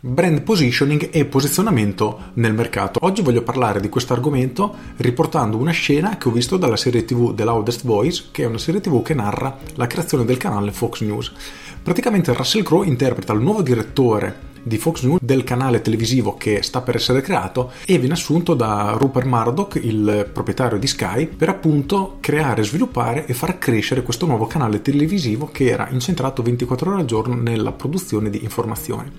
[0.00, 3.00] brand positioning e posizionamento nel mercato.
[3.02, 7.34] Oggi voglio parlare di questo argomento riportando una scena che ho visto dalla serie TV
[7.34, 11.00] The Loudest Voice, che è una serie TV che narra la creazione del canale Fox
[11.00, 11.32] News.
[11.82, 16.80] Praticamente Russell Crowe interpreta il nuovo direttore di Fox News del canale televisivo che sta
[16.80, 22.18] per essere creato e viene assunto da Rupert Murdoch, il proprietario di Sky, per appunto
[22.20, 27.06] creare, sviluppare e far crescere questo nuovo canale televisivo che era incentrato 24 ore al
[27.06, 29.10] giorno nella produzione di informazioni.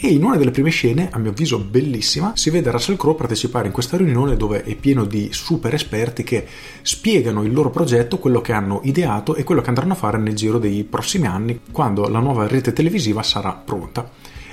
[0.00, 3.66] E in una delle prime scene, a mio avviso bellissima, si vede Russell Crowe partecipare
[3.66, 6.46] in questa riunione dove è pieno di super esperti che
[6.82, 10.36] spiegano il loro progetto, quello che hanno ideato e quello che andranno a fare nel
[10.36, 14.08] giro dei prossimi anni, quando la nuova rete televisiva sarà pronta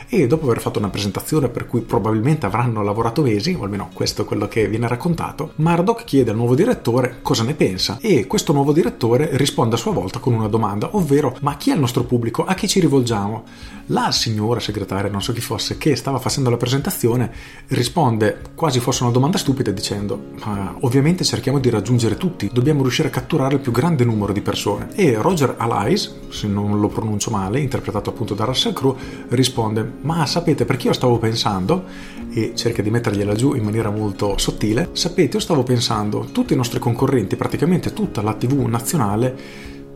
[0.09, 4.23] e dopo aver fatto una presentazione per cui probabilmente avranno lavorato mesi, o almeno questo
[4.23, 8.53] è quello che viene raccontato, Murdoch chiede al nuovo direttore cosa ne pensa e questo
[8.53, 12.03] nuovo direttore risponde a sua volta con una domanda, ovvero ma chi è il nostro
[12.03, 12.45] pubblico?
[12.45, 13.43] A chi ci rivolgiamo?
[13.87, 17.31] La signora segretaria, non so chi fosse, che stava facendo la presentazione,
[17.67, 23.09] risponde quasi fosse una domanda stupida dicendo ma ovviamente cerchiamo di raggiungere tutti, dobbiamo riuscire
[23.09, 24.89] a catturare il più grande numero di persone.
[24.95, 28.97] E Roger Alais, se non lo pronuncio male, interpretato appunto da Russell Crowe,
[29.29, 31.85] risponde ma sapete perché io stavo pensando,
[32.31, 36.55] e cerca di mettergliela giù in maniera molto sottile, sapete io stavo pensando, tutti i
[36.55, 39.35] nostri concorrenti, praticamente tutta la TV nazionale,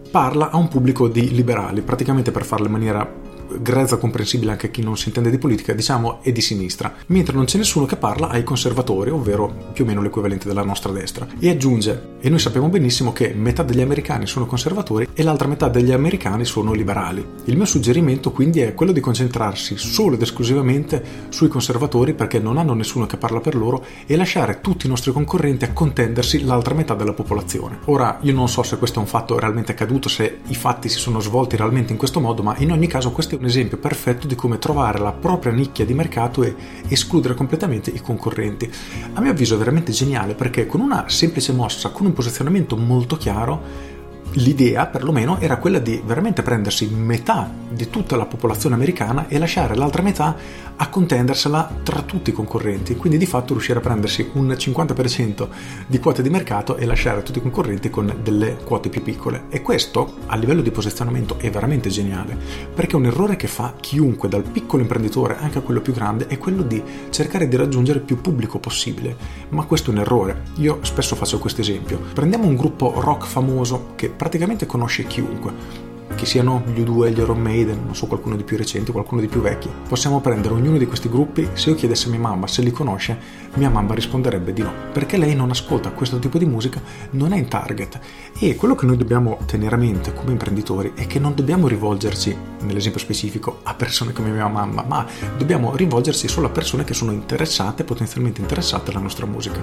[0.09, 3.27] parla a un pubblico di liberali, praticamente per farlo in maniera
[3.59, 7.36] grezza comprensibile anche a chi non si intende di politica, diciamo, è di sinistra, mentre
[7.36, 11.28] non c'è nessuno che parla ai conservatori, ovvero più o meno l'equivalente della nostra destra.
[11.39, 15.70] E aggiunge, e noi sappiamo benissimo che metà degli americani sono conservatori e l'altra metà
[15.70, 17.25] degli americani sono liberali.
[17.45, 22.58] Il mio suggerimento quindi è quello di concentrarsi solo ed esclusivamente sui conservatori perché non
[22.58, 26.73] hanno nessuno che parla per loro e lasciare tutti i nostri concorrenti a contendersi l'altra
[26.73, 27.80] metà della popolazione.
[27.86, 31.00] Ora, io non so se questo è un fatto realmente accaduto, se i fatti si
[31.00, 34.35] sono svolti realmente in questo modo, ma in ogni caso questo un esempio perfetto di
[34.35, 36.53] come trovare la propria nicchia di mercato e
[36.89, 38.69] escludere completamente i concorrenti.
[39.13, 43.15] A mio avviso è veramente geniale perché con una semplice mossa, con un posizionamento molto
[43.15, 43.87] chiaro,
[44.33, 49.75] l'idea perlomeno era quella di veramente prendersi metà di tutta la popolazione americana e lasciare
[49.75, 50.35] l'altra metà
[50.81, 55.47] a contendersela tra tutti i concorrenti, quindi di fatto riuscire a prendersi un 50%
[55.87, 59.45] di quote di mercato e lasciare tutti i concorrenti con delle quote più piccole.
[59.49, 62.37] E questo a livello di posizionamento è veramente geniale,
[62.73, 66.37] perché un errore che fa chiunque, dal piccolo imprenditore anche a quello più grande, è
[66.37, 69.15] quello di cercare di raggiungere più pubblico possibile.
[69.49, 70.43] Ma questo è un errore.
[70.55, 71.99] Io spesso faccio questo esempio.
[72.13, 75.89] Prendiamo un gruppo rock famoso che praticamente conosce chiunque
[76.19, 79.27] che siano gli U2, gli Iron Maiden, non so qualcuno di più recenti, qualcuno di
[79.27, 79.69] più vecchi.
[79.87, 83.17] Possiamo prendere ognuno di questi gruppi, se io chiedessi a mia mamma se li conosce,
[83.53, 86.81] mia mamma risponderebbe di no, perché lei non ascolta questo tipo di musica,
[87.11, 87.99] non è in target.
[88.37, 92.35] E quello che noi dobbiamo tenere a mente come imprenditori è che non dobbiamo rivolgerci,
[92.63, 95.05] nell'esempio specifico, a persone come mia mamma, ma
[95.37, 99.61] dobbiamo rivolgersi solo a persone che sono interessate, potenzialmente interessate alla nostra musica.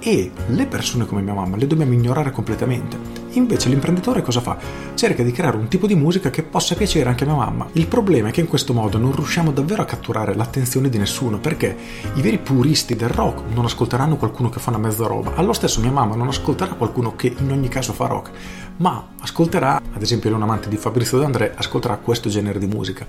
[0.00, 3.11] E le persone come mia mamma le dobbiamo ignorare completamente.
[3.34, 4.58] Invece l'imprenditore cosa fa?
[4.94, 7.66] Cerca di creare un tipo di musica che possa piacere anche a mia mamma.
[7.72, 11.38] Il problema è che in questo modo non riusciamo davvero a catturare l'attenzione di nessuno,
[11.38, 11.74] perché
[12.14, 15.34] i veri puristi del rock non ascolteranno qualcuno che fa una mezza roba.
[15.34, 18.30] Allo stesso mia mamma non ascolterà qualcuno che in ogni caso fa rock,
[18.76, 23.06] ma ascolterà, ad esempio un amante di Fabrizio D'André, ascolterà questo genere di musica.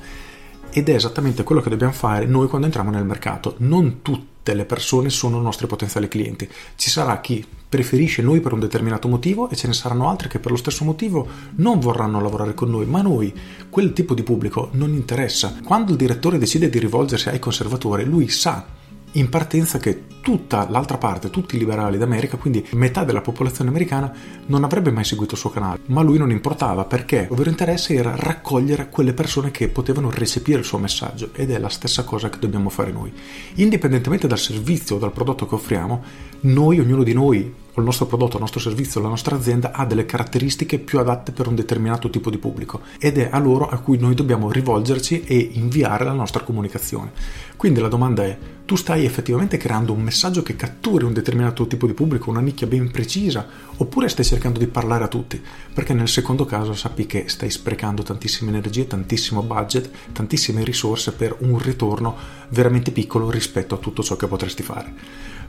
[0.76, 3.54] Ed è esattamente quello che dobbiamo fare noi quando entriamo nel mercato.
[3.60, 6.50] Non tutte le persone sono nostri potenziali clienti.
[6.76, 10.40] Ci sarà chi preferisce noi per un determinato motivo e ce ne saranno altri che
[10.40, 13.32] per lo stesso motivo non vorranno lavorare con noi, ma a noi
[13.70, 15.60] quel tipo di pubblico non interessa.
[15.64, 18.66] Quando il direttore decide di rivolgersi ai conservatori, lui sa
[19.12, 24.10] in partenza che tutta l'altra parte, tutti i liberali d'America, quindi metà della popolazione americana,
[24.46, 25.82] non avrebbe mai seguito il suo canale.
[25.88, 30.60] Ma lui non importava perché il vero interesse era raccogliere quelle persone che potevano recepire
[30.60, 33.12] il suo messaggio ed è la stessa cosa che dobbiamo fare noi.
[33.56, 36.04] Indipendentemente dal servizio o dal prodotto che offriamo,
[36.42, 39.86] noi, ognuno di noi, o il nostro prodotto, il nostro servizio, la nostra azienda ha
[39.86, 43.80] delle caratteristiche più adatte per un determinato tipo di pubblico ed è a loro a
[43.80, 47.12] cui noi dobbiamo rivolgerci e inviare la nostra comunicazione.
[47.58, 50.13] Quindi la domanda è, tu stai effettivamente creando un messaggio
[50.44, 53.46] che catturi un determinato tipo di pubblico, una nicchia ben precisa,
[53.78, 55.42] oppure stai cercando di parlare a tutti?
[55.74, 61.36] Perché nel secondo caso sappi che stai sprecando tantissime energie, tantissimo budget, tantissime risorse per
[61.40, 62.16] un ritorno
[62.50, 64.94] veramente piccolo rispetto a tutto ciò che potresti fare.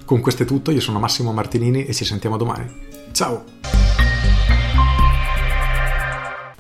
[0.05, 2.71] Con questo è tutto, io sono Massimo Martinini e ci sentiamo domani.
[3.13, 3.45] Ciao!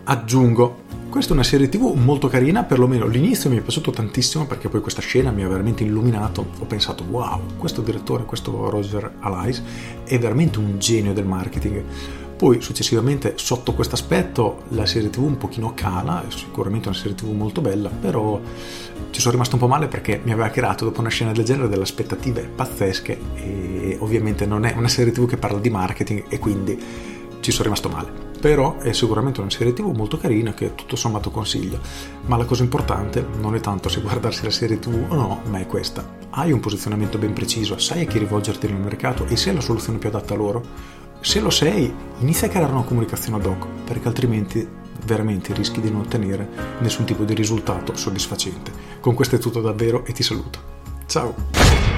[0.05, 0.84] Aggiungo,
[1.15, 4.81] questa è una serie tv molto carina, perlomeno l'inizio mi è piaciuto tantissimo perché poi
[4.81, 6.45] questa scena mi ha veramente illuminato.
[6.59, 9.63] Ho pensato, wow, questo direttore, questo Roger Alais
[10.03, 11.85] è veramente un genio del marketing.
[12.37, 17.15] Poi successivamente sotto questo aspetto la serie tv un pochino cala, è sicuramente una serie
[17.15, 18.41] tv molto bella, però
[19.13, 21.69] ci sono rimasto un po' male perché mi aveva creato dopo una scena del genere
[21.69, 26.41] delle aspettative pazzesche e ovviamente non è una serie tv che parla di marketing e
[26.41, 26.77] quindi
[27.39, 28.24] ci sono rimasto male.
[28.45, 31.81] Però è sicuramente una serie tv molto carina che tutto sommato consiglio.
[32.27, 35.61] Ma la cosa importante non è tanto se guardarsi la serie tv o no, ma
[35.61, 36.07] è questa.
[36.29, 39.97] Hai un posizionamento ben preciso, sai a chi rivolgerti nel mercato e sei la soluzione
[39.97, 40.63] più adatta a loro?
[41.21, 44.69] Se lo sei, inizia a creare una comunicazione ad hoc, perché altrimenti
[45.07, 46.47] veramente rischi di non ottenere
[46.81, 48.71] nessun tipo di risultato soddisfacente.
[49.01, 50.59] Con questo è tutto davvero e ti saluto.
[51.07, 51.94] Ciao!